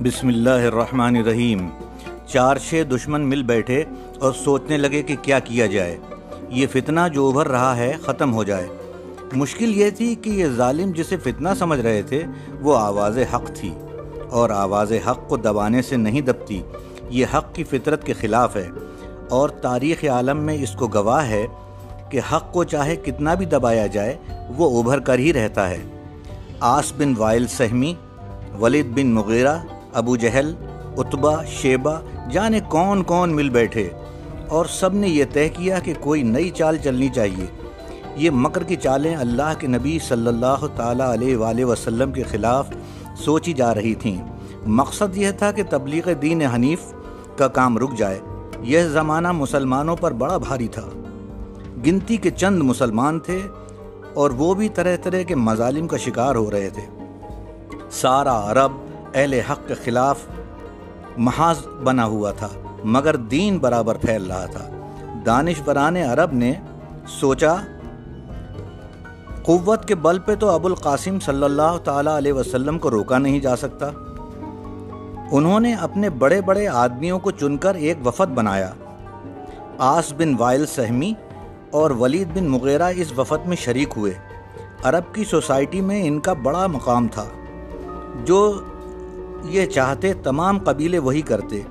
[0.00, 1.68] بسم اللہ الرحمن الرحیم۔
[2.26, 3.84] چار چھ دشمن مل بیٹھے
[4.20, 5.98] اور سوچنے لگے کہ کیا کیا جائے۔
[6.48, 8.66] یہ فتنہ جو ابھر رہا ہے ختم ہو جائے۔
[9.32, 12.22] مشکل یہ تھی کہ یہ ظالم جسے فتنہ سمجھ رہے تھے،
[12.60, 13.74] وہ آواز حق تھی۔
[14.30, 16.62] اور آواز حق کو دبانے سے نہیں دبتی۔
[17.10, 18.68] یہ حق کی فطرت کے خلاف ہے۔
[19.30, 21.46] اور تاریخ عالم میں اس کو گواہ ہے
[22.10, 24.16] کہ حق کو چاہے کتنا بھی دبایا جائے،
[24.56, 25.78] وہ ابھر کر ہی رہتا ہے۔
[26.60, 27.94] آس بن وائل سہمی،
[28.60, 29.56] ولید بن مغیرہ
[29.96, 30.54] ابو جہل
[30.96, 32.00] اتبا شیبہ،
[32.30, 33.88] جانے کون کون مل بیٹھے۔
[34.48, 37.46] اور سب نے یہ طے کیا کہ کوئی نئی چال چلنی چاہیے۔
[38.16, 42.68] یہ مکر کی چالیں اللہ کے نبی صلی اللہ تعالیٰ علیہ وآلہ وسلم کے خلاف
[43.16, 44.22] سوچی جا رہی تھیں۔
[44.66, 46.78] مقصد یہ تھا کہ تبلیغ دین حنیف
[47.36, 48.18] کا کام رک جائے۔
[48.62, 51.02] یہ زمانہ مسلمانوں پر بڑا بھاری تھا۔
[51.86, 53.38] گنتی کے چند مسلمان تھے
[54.14, 57.02] اور وہ بھی طرح طرح کے مظالم کا شکار ہو رہے تھے۔
[57.90, 58.72] سارا عرب
[59.16, 60.18] اہل حق کے خلاف
[61.16, 62.48] محاذ بنا ہوا تھا،
[62.84, 64.68] مگر دین برابر پھیل رہا تھا۔
[65.26, 66.52] دانش بران عرب نے
[67.08, 67.54] سوچا،
[69.42, 73.40] قوت کے بل پہ تو ابو القاسم صلی اللہ تعالیٰ علیہ وسلم کو روکا نہیں
[73.40, 73.90] جا سکتا۔
[75.32, 78.70] انہوں نے اپنے بڑے بڑے آدمیوں کو چن کر ایک وفد بنایا۔
[79.78, 81.12] آس بن وائل سہمی
[81.70, 84.12] اور ولید بن مغیرہ اس وفد میں شریک ہوئے۔
[84.82, 87.24] عرب کی سوسائٹی میں ان کا بڑا مقام تھا،
[88.24, 88.60] جو
[89.48, 91.62] یہ چاہتے تمام قبیلے وہی کرتے۔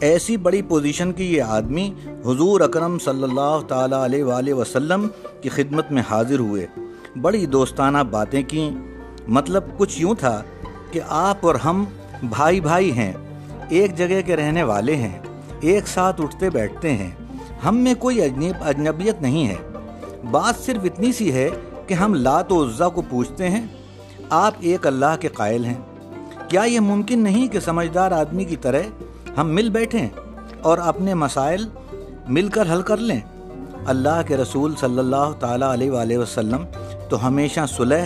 [0.00, 1.90] ایسی بڑی پوزیشن کی یہ آدمی
[2.26, 5.08] حضور اکرم صلی اللہ تعالیٰ علیہ وآلہ وسلم
[5.42, 6.66] کی خدمت میں حاضر ہوئے۔
[7.22, 8.70] بڑی دوستانہ باتیں کیں۔
[9.28, 10.42] مطلب کچھ یوں تھا
[10.90, 11.84] کہ آپ اور ہم
[12.22, 13.12] بھائی بھائی ہیں،
[13.68, 15.18] ایک جگہ کے رہنے والے ہیں،
[15.60, 17.10] ایک ساتھ اٹھتے بیٹھتے ہیں۔
[17.64, 19.56] ہم میں کوئی اجنب اجنبیت نہیں ہے۔
[20.30, 21.50] بات صرف اتنی سی ہے
[21.86, 23.66] کہ ہم لات و عزا کو پوچھتے ہیں،
[24.30, 25.95] آپ ایک اللہ کے قائل ہیں۔
[26.48, 28.80] کیا یہ ممکن نہیں کہ سمجھدار آدمی کی طرح
[29.36, 30.08] ہم مل بیٹھیں
[30.62, 31.64] اور اپنے مسائل
[32.28, 33.20] مل کر حل کر لیں؟
[33.86, 36.64] اللہ کے رسول صلی اللہ تعالیٰ علیہ وآلہ وسلم
[37.08, 38.04] تو ہمیشہ صلح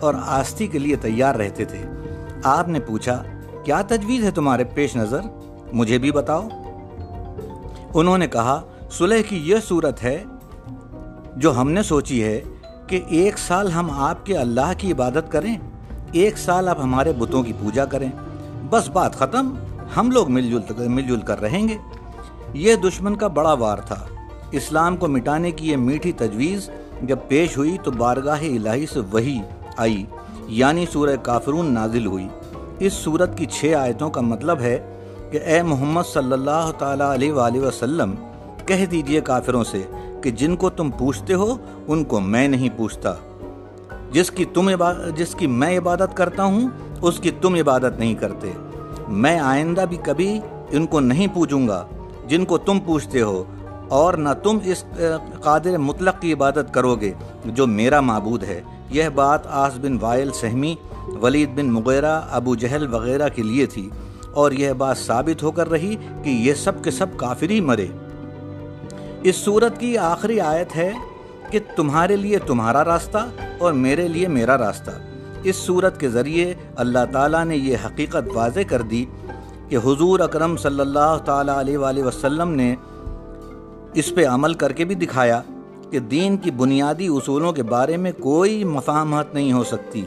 [0.00, 1.78] اور آستی کے لیے تیار رہتے تھے۔
[2.44, 3.22] آپ نے پوچھا،
[3.64, 5.20] کیا تجویز ہے تمہارے پیش نظر؟
[5.72, 6.48] مجھے بھی بتاؤ۔
[7.94, 8.60] انہوں نے کہا،
[8.90, 10.24] صلح کی یہ صورت ہے
[11.36, 12.40] جو ہم نے سوچی ہے
[12.86, 15.56] کہ ایک سال ہم آپ کے اللہ کی عبادت کریں۔
[16.12, 18.10] ایک سال آپ ہمارے بتوں کی پوجا کریں۔
[18.70, 19.54] بس بات ختم،
[19.96, 21.76] ہم لوگ مل جل مل جل کر رہیں گے۔
[22.52, 24.06] یہ دشمن کا بڑا وار تھا۔
[24.50, 26.70] اسلام کو مٹانے کی یہ میٹھی تجویز
[27.02, 29.40] جب پیش ہوئی تو بارگاہ الہی سے وہی
[29.76, 30.04] آئی
[30.46, 32.28] یعنی سورہ کافرون نازل ہوئی۔
[32.78, 34.96] اس صورت کی چھ آیتوں کا مطلب ہے
[35.30, 38.14] کہ اے محمد صلی اللہ تعالیٰ علیہ وآلہ وسلم،
[38.66, 39.82] کہہ دیجیے کافروں سے
[40.22, 41.56] کہ جن کو تم پوچھتے ہو،
[41.88, 43.14] ان کو میں نہیں پوچھتا۔
[44.12, 44.70] جس کی تم
[45.16, 46.68] جس کی میں عبادت کرتا ہوں،
[47.02, 48.52] اس کی تم عبادت نہیں کرتے۔
[49.08, 51.86] میں آئندہ بھی کبھی ان کو نہیں پوچھوں گا،
[52.26, 53.44] جن کو تم پوچھتے ہو۔
[53.88, 54.84] اور نہ تم اس
[55.42, 57.12] قادر مطلق کی عبادت کرو گے
[57.44, 58.60] جو میرا معبود ہے۔
[58.90, 60.74] یہ بات آس بن وائل سہمی،
[61.22, 63.90] ولید بن مغیرہ، ابو جہل وغیرہ کے لیے تھی۔
[64.32, 67.86] اور یہ بات ثابت ہو کر رہی کہ یہ سب کے سب کافر ہی مرے۔
[69.22, 70.90] اس صورت کی آخری آیت ہے
[71.50, 73.18] کہ تمہارے لیے تمہارا راستہ
[73.58, 74.90] اور میرے لیے میرا راستہ۔
[75.42, 79.04] اس صورت کے ذریعے اللہ تعالیٰ نے یہ حقیقت واضح کر دی
[79.68, 82.74] کہ حضور اکرم صلی اللہ تعالیٰ علیہ وآلہ وسلم نے
[83.94, 85.42] اس پہ عمل کر کے بھی دکھایا
[85.90, 90.04] کہ دین کی بنیادی اصولوں کے بارے میں کوئی مفاہمت نہیں ہو سکتی۔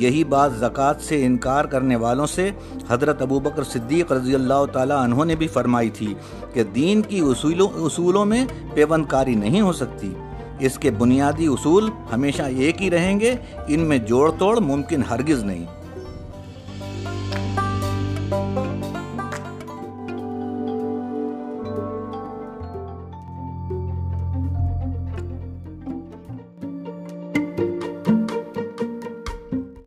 [0.00, 2.50] یہی بات زکوٰۃ سے انکار کرنے والوں سے
[2.88, 6.14] حضرت ابوبکر صدیق رضی اللہ تعالیٰ عنہ نے بھی فرمائی تھی
[6.52, 10.14] کہ دین کی اصولوں اصولوں میں پیوند کاری نہیں ہو سکتی۔
[10.58, 13.34] اس کے بنیادی اصول ہمیشہ ایک ہی رہیں گے،
[13.66, 15.64] ان میں جوڑ توڑ ممکن ہرگز نہیں۔